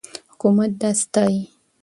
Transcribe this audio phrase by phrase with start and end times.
[0.31, 1.39] حکومت دا ستایي.